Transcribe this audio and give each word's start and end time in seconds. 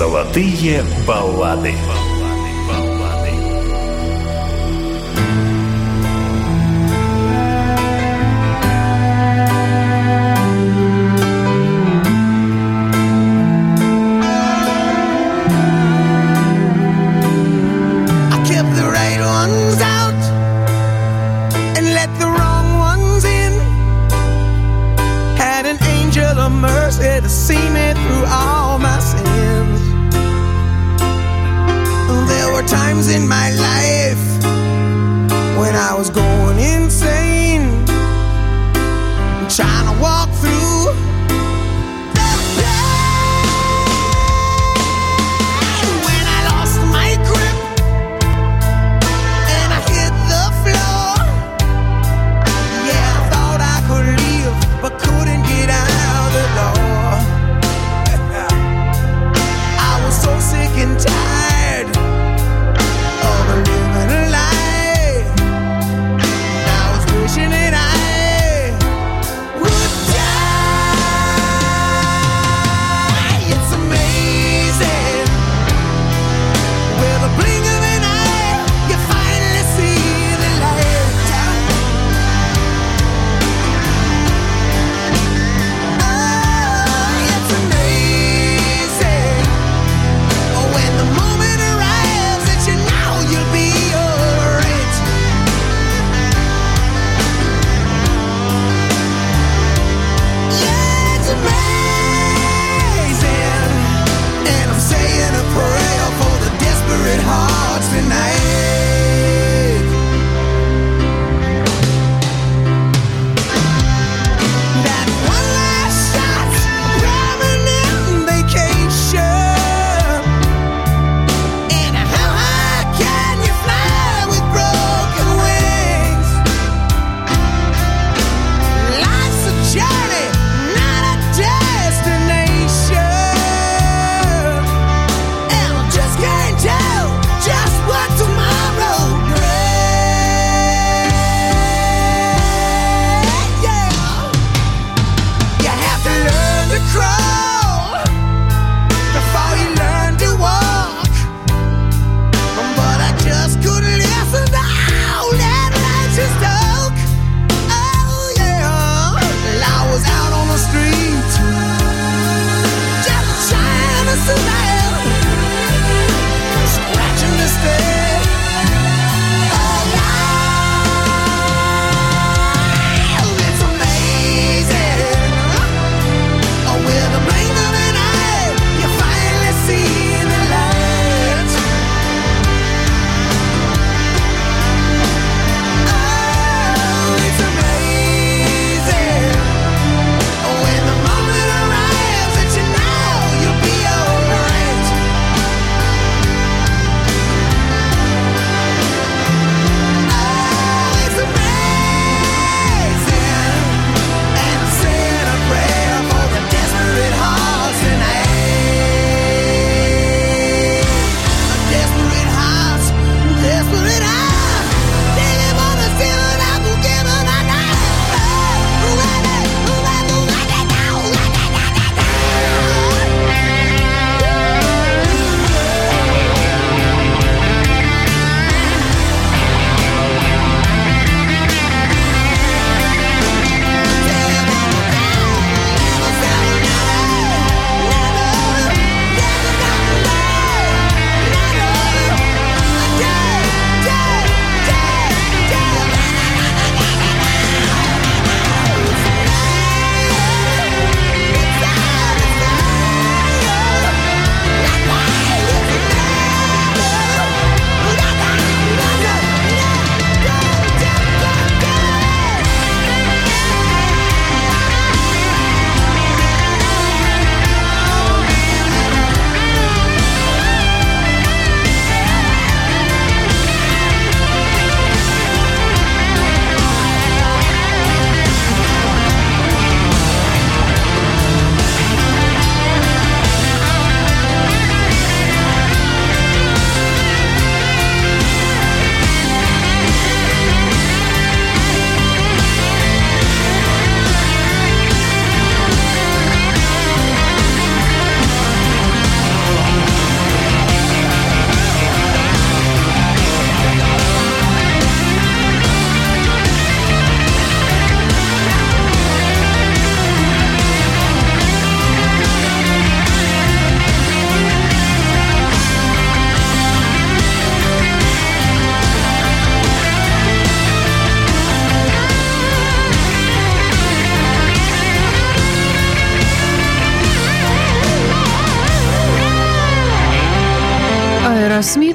Золотые 0.00 0.82
баллады. 1.06 1.74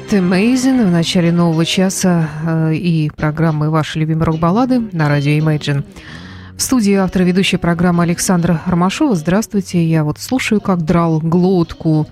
Aerosmith, 0.06 0.12
Amazing 0.12 0.86
в 0.86 0.90
начале 0.90 1.32
нового 1.32 1.64
часа 1.64 2.28
э, 2.44 2.74
и 2.74 3.10
программы 3.10 3.70
«Ваши 3.70 3.98
любимые 3.98 4.26
рок-баллады» 4.26 4.80
на 4.92 5.08
радио 5.08 5.32
Imagine. 5.32 5.84
В 6.56 6.62
студии 6.62 6.94
автор 6.94 7.22
ведущей 7.22 7.56
программы 7.56 8.04
Александра 8.04 8.62
Ромашова. 8.66 9.14
Здравствуйте. 9.16 9.84
Я 9.84 10.04
вот 10.04 10.18
слушаю, 10.18 10.60
как 10.60 10.82
драл 10.82 11.20
глотку 11.20 12.06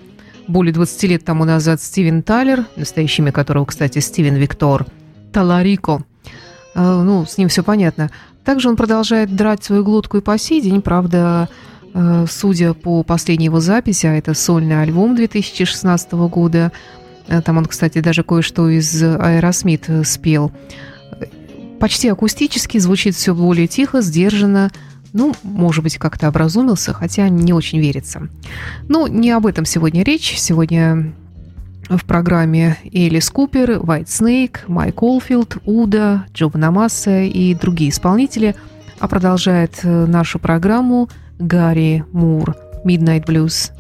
более 0.49 0.73
20 0.73 1.02
лет 1.05 1.25
тому 1.25 1.44
назад 1.44 1.81
Стивен 1.81 2.23
Тайлер, 2.23 2.67
настоящее 2.76 3.25
имя 3.25 3.32
которого, 3.32 3.64
кстати, 3.64 3.99
Стивен 4.00 4.35
Виктор 4.35 4.87
Таларико. 5.32 6.02
Э, 6.75 7.02
ну, 7.02 7.25
с 7.26 7.38
ним 7.38 7.49
все 7.49 7.62
понятно. 7.62 8.11
Также 8.44 8.69
он 8.69 8.76
продолжает 8.76 9.35
драть 9.35 9.62
свою 9.62 9.85
глотку 9.85 10.19
и 10.19 10.20
по 10.20 10.37
сей 10.38 10.61
день, 10.61 10.82
правда, 10.82 11.49
э, 11.93 12.26
судя 12.29 12.75
по 12.75 13.02
последней 13.02 13.47
его 13.47 13.61
записи, 13.61 14.06
а 14.06 14.14
это 14.14 14.35
сольный 14.35 14.82
альбом 14.82 15.14
2016 15.14 16.12
года, 16.29 16.73
там 17.44 17.59
он, 17.59 17.67
кстати, 17.67 18.00
даже 18.00 18.23
кое-что 18.23 18.69
из 18.69 19.03
Аэросмит 19.03 19.88
спел, 20.05 20.53
почти 21.81 22.09
акустически, 22.09 22.79
звучит 22.79 23.15
все 23.15 23.35
более 23.35 23.67
тихо, 23.67 24.00
сдержанно, 24.00 24.71
ну, 25.12 25.35
может 25.43 25.85
быть, 25.85 25.97
как-то 25.97 26.29
образумился, 26.29 26.93
хотя 26.93 27.29
не 27.29 27.53
очень 27.53 27.79
верится. 27.79 28.29
Ну, 28.88 29.06
не 29.06 29.31
об 29.31 29.47
этом 29.47 29.65
сегодня 29.65 30.03
речь. 30.03 30.35
Сегодня 30.37 31.15
в 31.88 32.05
программе 32.05 32.79
Элис 32.93 33.31
Купер, 33.31 33.79
Whitesnake, 33.78 34.56
Майк 34.67 35.03
Олфилд, 35.03 35.59
U.D.O., 35.64 36.26
Джо 36.35 36.49
Бонамасса 36.49 37.22
и 37.23 37.55
другие 37.55 37.91
исполнители. 37.91 38.56
А 38.99 39.06
продолжает 39.06 39.81
э, 39.82 40.06
нашу 40.06 40.38
программу 40.38 41.09
Гэри 41.38 42.05
Мур, 42.12 42.56
Midnight 42.85 43.26
Blues. 43.26 43.71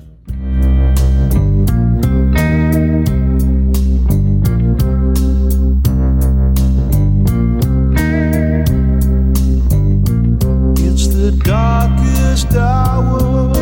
Darkest 11.54 12.52
hour 12.56 13.52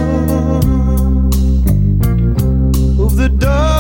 of 3.05 3.17
the 3.21 3.29
darkest 3.39 3.72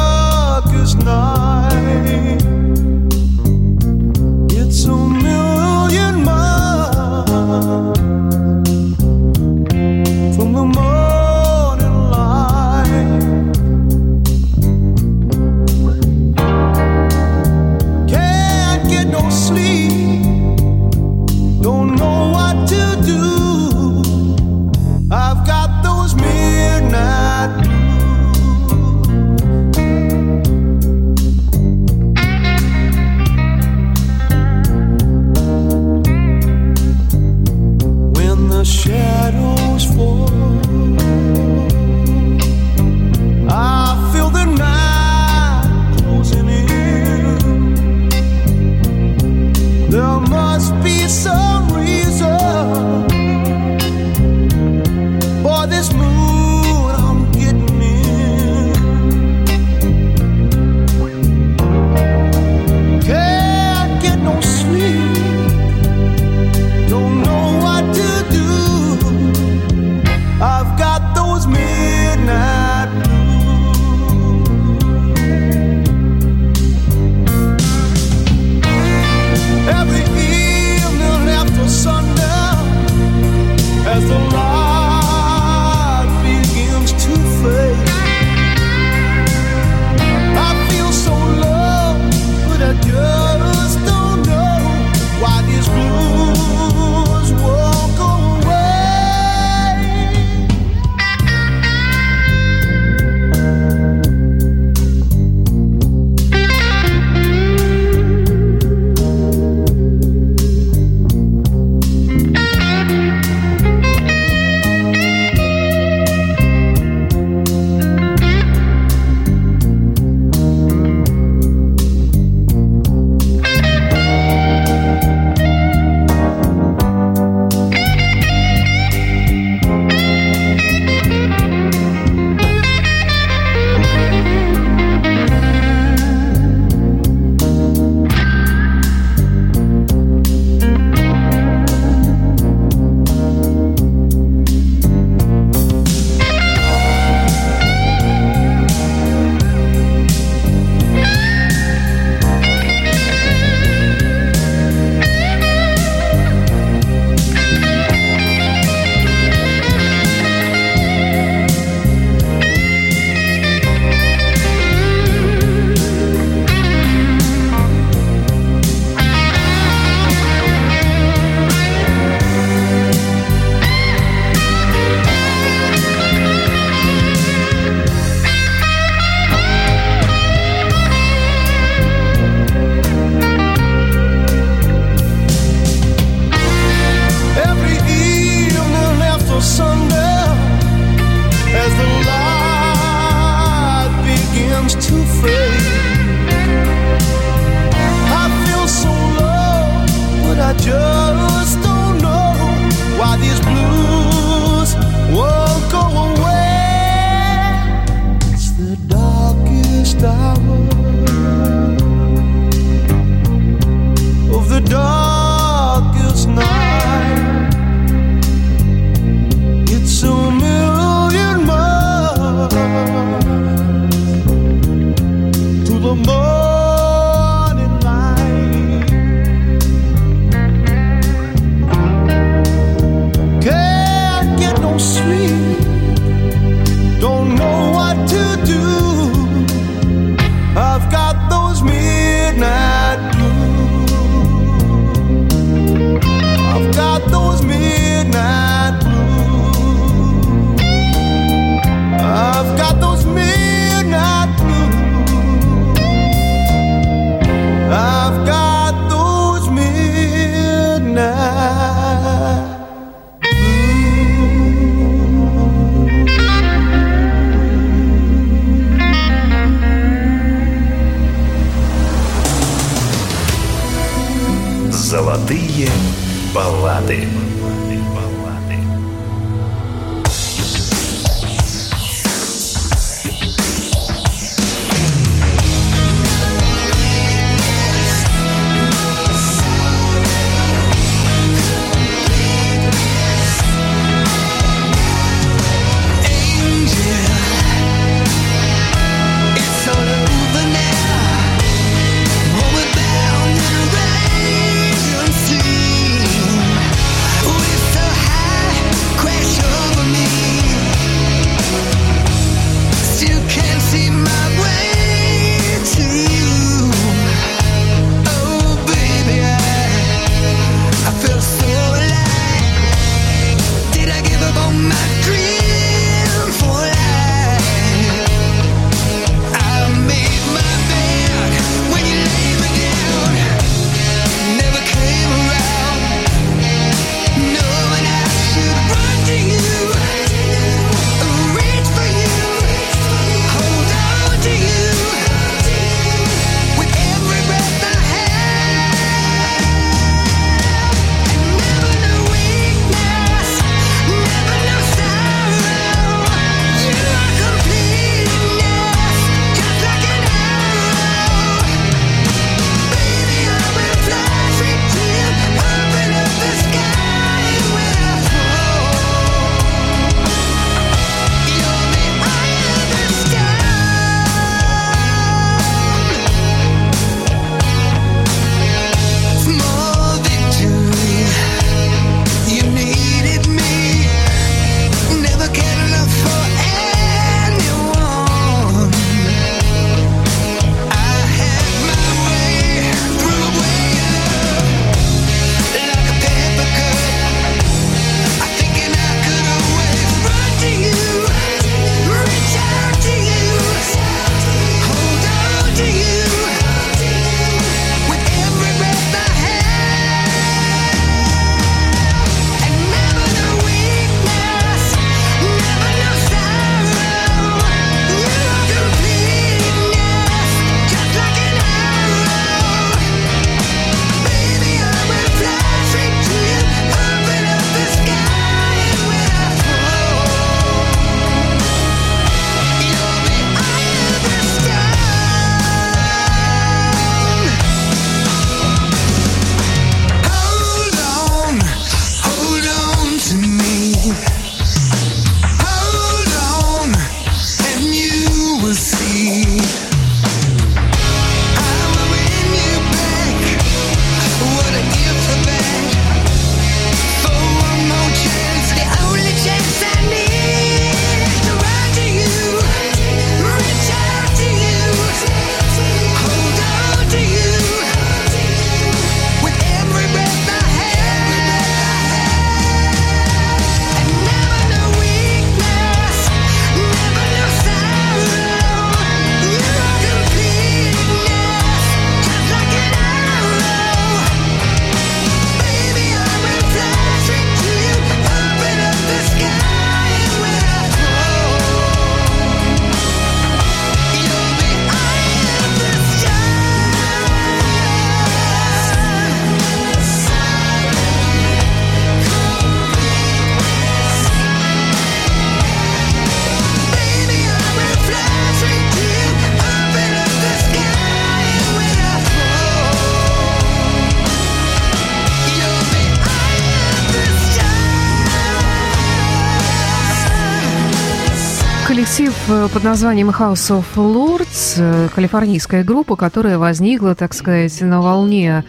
под 522.52 522.64
названием 522.64 523.08
House 523.08 523.50
of 523.50 523.64
Lords, 523.76 524.56
э, 524.58 524.88
калифорнийская 524.94 525.64
группа, 525.64 525.96
которая 525.96 526.36
возникла, 526.36 526.94
так 526.94 527.14
сказать, 527.14 527.58
на 527.62 527.80
волне 527.80 528.44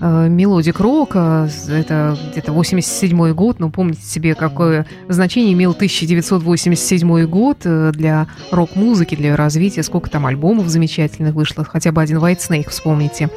э, 0.00 0.28
melodic 0.28 0.80
рока. 0.80 1.48
Это 1.68 2.18
где-то 2.32 2.52
87 2.52 3.32
год. 3.34 3.60
Ну, 3.60 3.70
помните 3.70 4.02
себе, 4.02 4.34
какое 4.34 4.86
значение 5.08 5.52
имел 5.52 5.72
1987 5.72 7.26
год 7.26 7.58
для 7.92 8.26
рок-музыки, 8.50 9.14
для 9.14 9.36
развития. 9.36 9.84
Сколько 9.84 10.10
там 10.10 10.26
альбомов 10.26 10.66
замечательных 10.66 11.34
вышло. 11.34 11.62
Хотя 11.62 11.92
бы 11.92 12.02
один 12.02 12.18
Whitesnake 12.18 12.70
вспомните. 12.70 13.30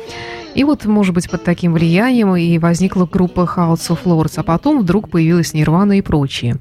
И 0.56 0.64
вот, 0.64 0.86
может 0.86 1.14
быть, 1.14 1.30
под 1.30 1.44
таким 1.44 1.74
влиянием 1.74 2.36
и 2.36 2.58
возникла 2.58 3.06
группа 3.06 3.42
House 3.42 3.90
of 3.90 4.00
Lords, 4.06 4.34
а 4.38 4.44
потом 4.44 4.80
вдруг 4.80 5.10
появилась 5.10 5.54
Нирвана 5.54 6.00
и 6.00 6.02
прочие. 6.02 6.58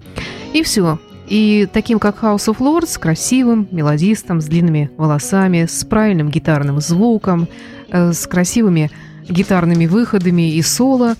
И 0.52 0.62
все. 0.62 0.98
И 1.28 1.68
таким, 1.70 1.98
как 1.98 2.22
House 2.22 2.48
of 2.48 2.58
Lords, 2.58 2.98
красивым 2.98 3.68
мелодистом, 3.70 4.40
с 4.40 4.46
длинными 4.46 4.90
волосами, 4.96 5.66
с 5.68 5.84
правильным 5.84 6.30
гитарным 6.30 6.80
звуком, 6.80 7.48
э, 7.90 8.12
с 8.12 8.26
красивыми 8.26 8.90
гитарными 9.28 9.86
выходами 9.86 10.54
и 10.54 10.62
соло, 10.62 11.16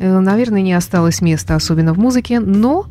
э, 0.00 0.18
наверное, 0.18 0.62
не 0.62 0.72
осталось 0.72 1.20
места, 1.20 1.54
особенно 1.54 1.94
в 1.94 1.98
музыке, 1.98 2.40
но 2.40 2.86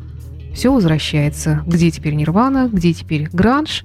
все 0.54 0.72
возвращается. 0.72 1.62
Где 1.66 1.90
теперь 1.90 2.14
Нирвана, 2.14 2.70
где 2.72 2.94
теперь 2.94 3.28
Гранж? 3.30 3.82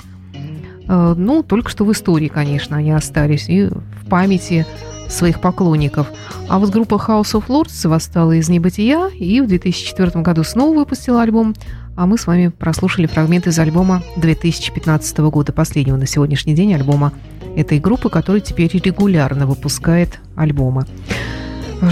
Э, 0.88 1.14
ну, 1.18 1.44
только 1.44 1.70
что 1.70 1.84
в 1.84 1.92
истории, 1.92 2.30
конечно, 2.30 2.78
они 2.78 2.92
остались, 2.92 3.50
и 3.50 3.66
в 3.66 4.10
памяти 4.10 4.66
своих 5.10 5.42
поклонников. 5.42 6.08
А 6.48 6.58
вот 6.58 6.70
группа 6.70 6.96
House 6.96 7.34
of 7.34 7.48
Lords 7.48 7.88
восстала 7.88 8.32
из 8.32 8.50
небытия 8.50 9.08
и 9.10 9.42
в 9.42 9.48
2004 9.48 10.22
году 10.22 10.44
снова 10.44 10.74
выпустила 10.76 11.22
альбом 11.22 11.54
а 11.96 12.06
мы 12.06 12.18
с 12.18 12.28
вами 12.28 12.48
прослушали 12.48 13.06
фрагмент 13.06 13.48
из 13.48 13.60
альбома 13.60 14.04
2015 14.18 15.18
года, 15.20 15.52
последнего 15.52 15.98
на 15.98 16.08
сегодняшний 16.08 16.54
день 16.54 16.74
альбома 16.74 17.14
этой 17.56 17.80
группы, 17.80 18.10
которая 18.10 18.42
теперь 18.42 18.72
регулярно 18.74 19.46
выпускает 19.46 20.20
альбомы. 20.36 20.86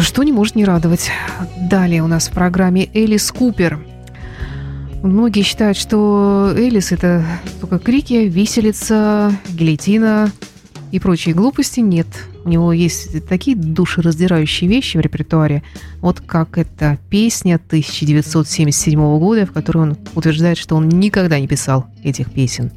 Что 0.01 0.23
не 0.23 0.31
может 0.31 0.55
не 0.55 0.65
радовать. 0.65 1.11
Далее 1.69 2.03
у 2.03 2.07
нас 2.07 2.29
в 2.29 2.31
программе 2.31 2.89
Элис 2.93 3.31
Купер. 3.31 3.79
Многие 5.01 5.41
считают, 5.41 5.77
что 5.77 6.53
Элис– 6.55 6.91
это 6.93 7.25
только 7.59 7.79
крики, 7.79 8.13
виселица, 8.13 9.31
гильотина 9.49 10.31
и 10.91 10.99
прочие 10.99 11.33
глупости. 11.33 11.79
Нет, 11.79 12.07
у 12.45 12.49
него 12.49 12.73
есть 12.73 13.27
такие 13.27 13.55
душераздирающие 13.55 14.69
вещи 14.69 14.97
в 14.97 15.01
репертуаре, 15.01 15.63
вот 16.01 16.21
как 16.21 16.57
эта 16.57 16.97
песня 17.09 17.55
1977 17.55 18.99
года, 19.19 19.45
в 19.45 19.51
которой 19.51 19.79
он 19.79 19.97
утверждает, 20.15 20.57
что 20.57 20.75
он 20.75 20.89
никогда 20.89 21.39
не 21.39 21.47
писал 21.47 21.85
этих 22.03 22.31
песен. 22.31 22.71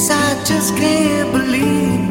this 0.00 0.10
I 0.10 0.44
just 0.44 0.76
can't 0.76 1.30
believe. 1.32 2.08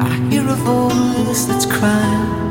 I 0.00 0.12
hear 0.30 0.44
a 0.48 0.54
voice 0.54 1.44
that's 1.44 1.66
crying. 1.66 2.41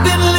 I've 0.00 0.04
been 0.04 0.37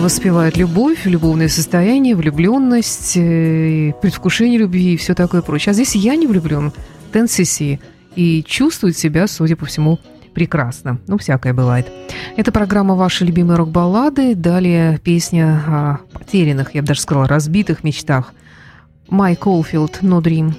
воспевает 0.00 0.56
любовь, 0.56 1.04
любовное 1.04 1.48
состояние, 1.48 2.16
влюбленность, 2.16 3.16
э, 3.16 3.92
предвкушение 4.00 4.58
любви 4.58 4.94
и 4.94 4.96
все 4.96 5.14
такое 5.14 5.42
прочее. 5.42 5.70
А 5.70 5.74
здесь 5.74 5.94
я 5.94 6.16
не 6.16 6.26
влюблен, 6.26 6.72
Тенсиси, 7.12 7.80
и 8.16 8.42
чувствует 8.42 8.96
себя, 8.96 9.26
судя 9.26 9.56
по 9.56 9.66
всему, 9.66 9.98
прекрасно. 10.32 10.98
Ну, 11.06 11.18
всякое 11.18 11.52
бывает. 11.52 11.86
Это 12.36 12.50
программа 12.50 12.94
«Ваши 12.94 13.24
любимые 13.24 13.58
рок-баллады». 13.58 14.34
Далее 14.34 14.98
песня 14.98 15.62
о 15.66 15.98
потерянных, 16.12 16.74
я 16.74 16.82
бы 16.82 16.88
даже 16.88 17.00
сказала, 17.00 17.28
разбитых 17.28 17.84
мечтах. 17.84 18.32
Майк 19.08 19.46
Олфилд 19.46 19.98
«No 20.02 20.22
Dream». 20.22 20.54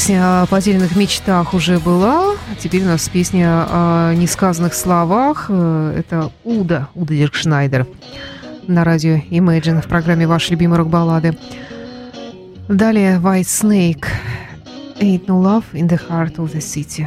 Песня 0.00 0.40
о 0.40 0.46
потерянных 0.46 0.96
мечтах 0.96 1.52
уже 1.52 1.78
была. 1.78 2.34
Теперь 2.58 2.84
у 2.84 2.86
нас 2.86 3.06
песня 3.10 3.66
о 3.68 4.14
несказанных 4.14 4.72
словах. 4.72 5.50
Э, 5.50 5.94
это 5.98 6.32
U.D.O., 6.42 6.88
Удо 6.94 7.12
Диркшнайдер 7.12 7.86
на 8.66 8.82
радио 8.82 9.16
Imagine 9.16 9.82
в 9.82 9.88
программе 9.88 10.26
«Ваши 10.26 10.52
любимые 10.52 10.78
рок-баллады». 10.78 11.36
Далее 12.66 13.18
Whitesnake. 13.18 14.06
Ain't 15.00 15.26
no 15.26 15.38
love 15.38 15.64
in 15.74 15.86
the 15.86 16.00
heart 16.08 16.36
of 16.36 16.50
the 16.54 16.62
city. 16.62 17.06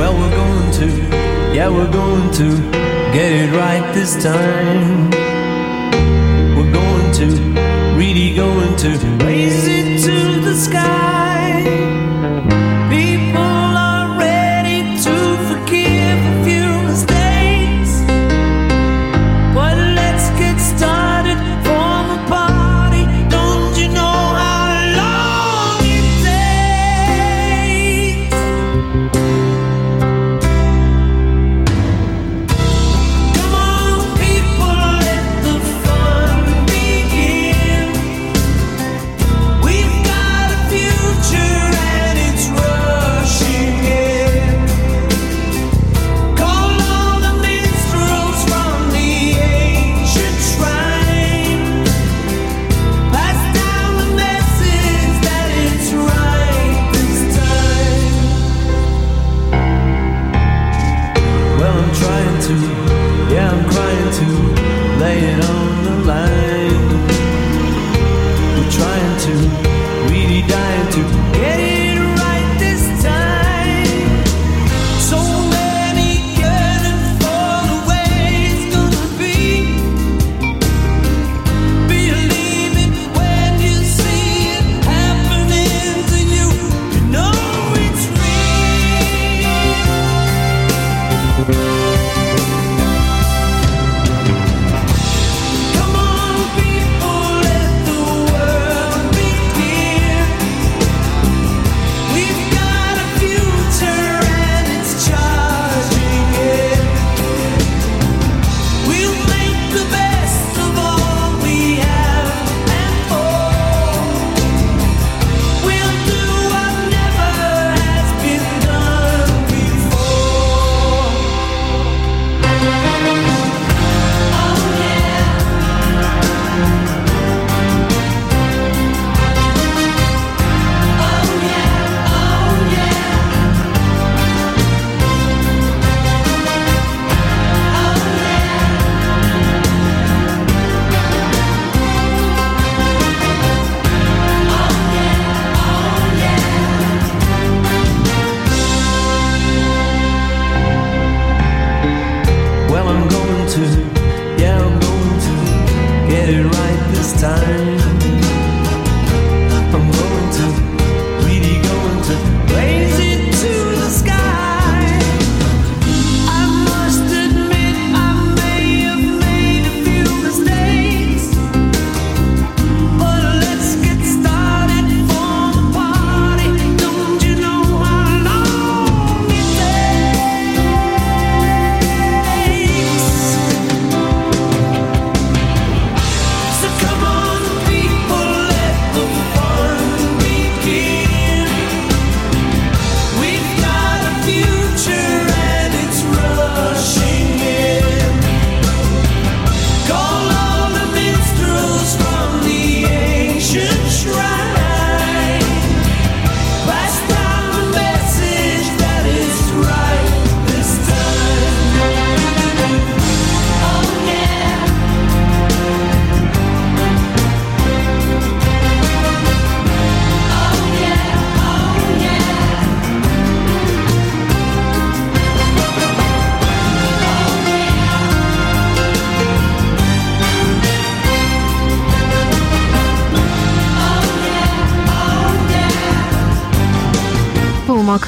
Well, 0.00 0.14
we're 0.14 0.34
going 0.34 0.72
to, 0.80 0.86
yeah, 1.54 1.68
we're 1.68 1.92
going 1.92 2.30
to 2.32 2.56
get 3.12 3.30
it 3.32 3.54
right 3.54 3.92
this 3.92 4.14
time. 4.22 5.10
We're 6.56 6.72
going 6.72 7.12
to, 7.16 7.26
really 7.98 8.34
going 8.34 8.76
to 8.76 8.88
raise 9.22 9.66
it 9.68 10.02
to 10.06 10.40
the 10.40 10.56
sky. 10.56 12.09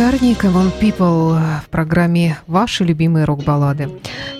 Корника, 0.03 0.49
One 0.49 0.73
People 0.81 1.39
в 1.65 1.69
программе 1.71 2.37
«Ваши 2.49 2.83
любимые 2.83 3.25
рок-баллады». 3.25 3.89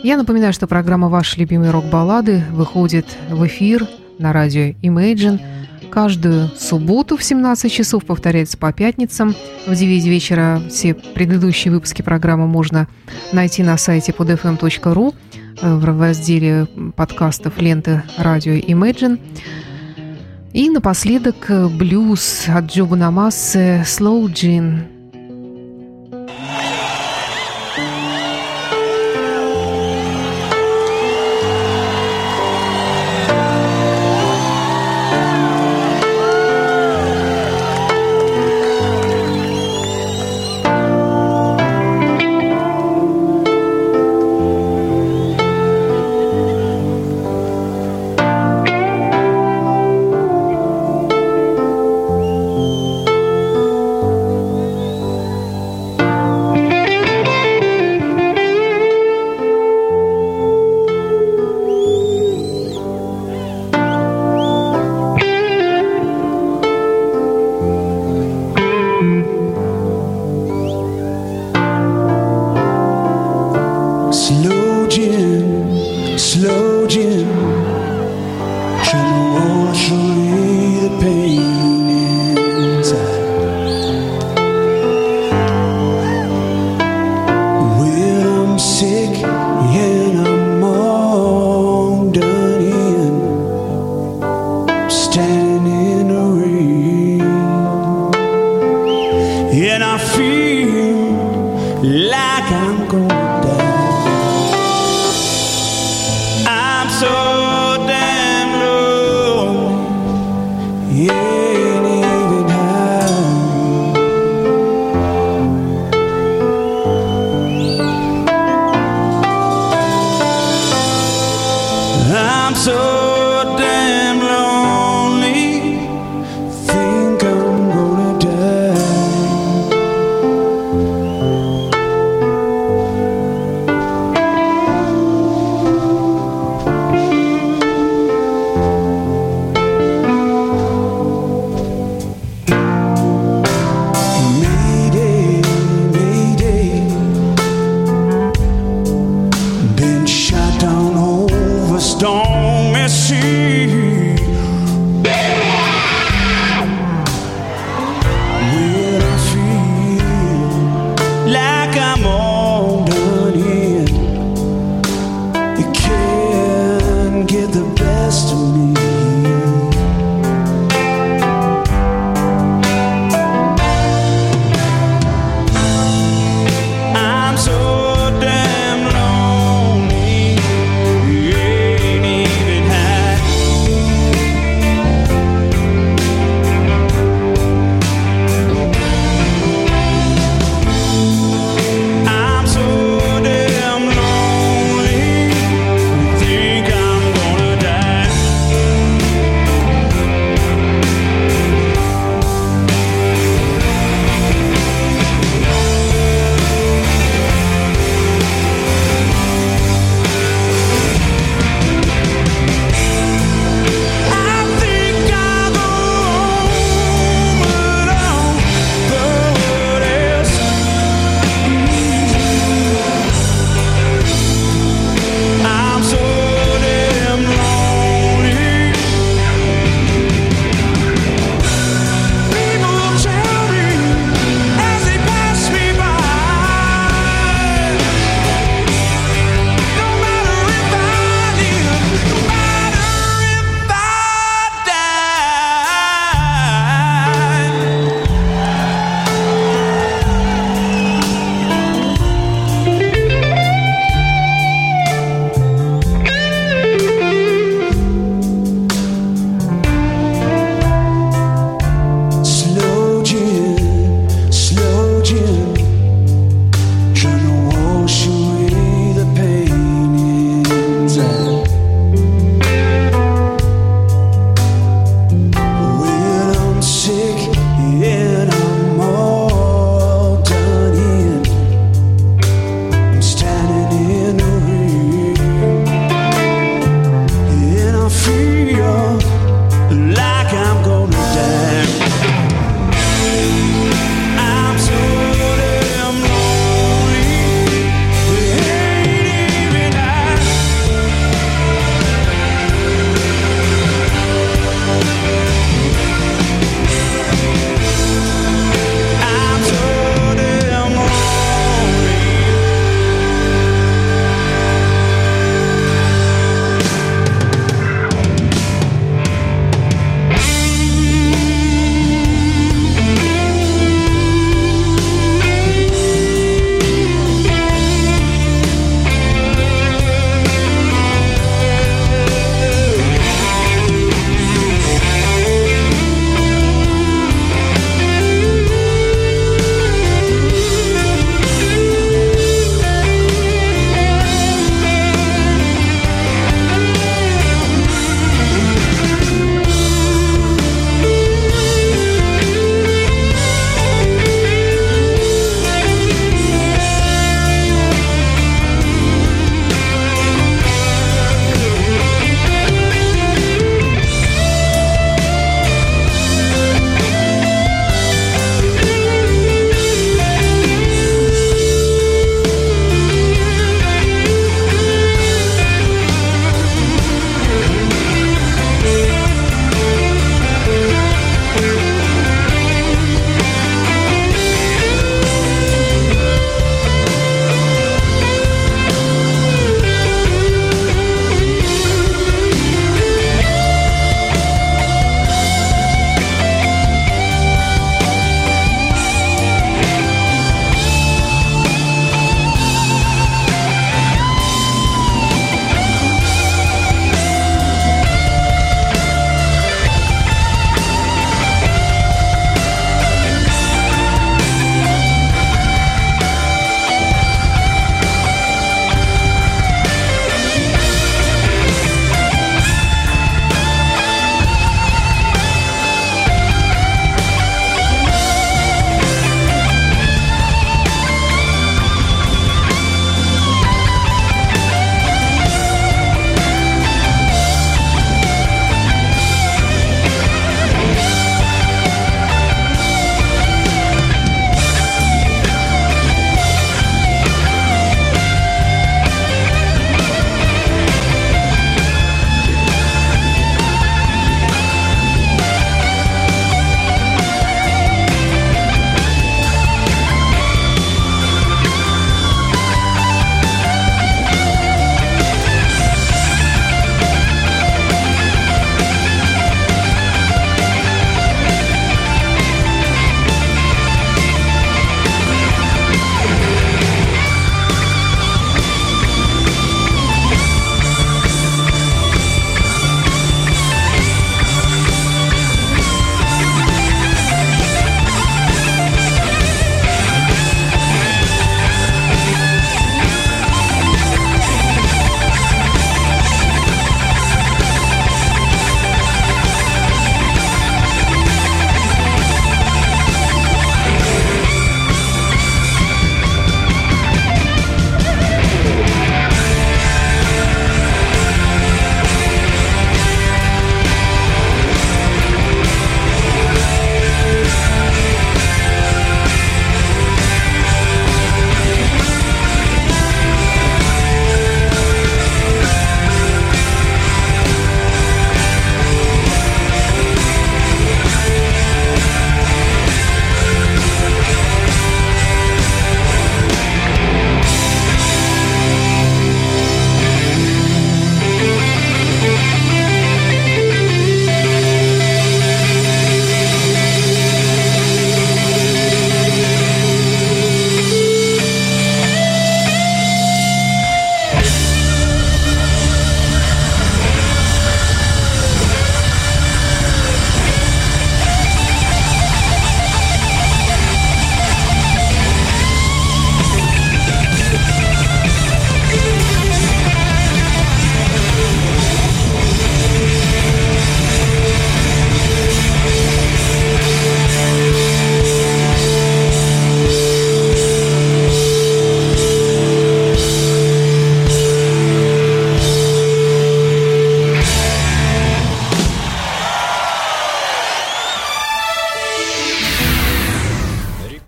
Я 0.03 0.17
напоминаю, 0.17 0.53
что 0.53 0.67
программа 0.67 1.09
«Ваши 1.09 1.39
любимые 1.39 1.71
рок-баллады» 1.71 2.43
выходит 2.51 3.07
в 3.31 3.47
эфир 3.47 3.87
на 4.19 4.33
радио 4.33 4.75
Imagine 4.83 5.41
каждую 5.89 6.49
субботу 6.59 7.17
в 7.17 7.23
17 7.23 7.73
часов, 7.73 8.05
повторяется 8.05 8.59
по 8.59 8.73
пятницам. 8.73 9.37
В 9.65 9.77
9 9.77 10.05
вечера 10.07 10.61
все 10.69 10.95
предыдущие 10.95 11.73
выпуски 11.73 12.03
программы 12.03 12.49
можно 12.49 12.89
найти 13.31 13.63
на 13.63 13.79
сайте 13.79 14.11
podfm.ru 14.11 15.15
в 15.63 16.01
разделе 16.01 16.67
подкастов 16.97 17.59
ленты 17.59 18.03
радио 18.19 18.55
Imagine. 18.55 19.21
И 20.53 20.71
напоследок 20.71 21.49
блюз 21.79 22.47
от 22.49 22.65
Джоба 22.65 22.97
Намасы 22.97 23.85
«Slow 23.87 24.25
Gin». 24.25 24.92